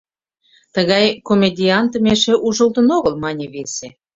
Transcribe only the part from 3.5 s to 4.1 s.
весе.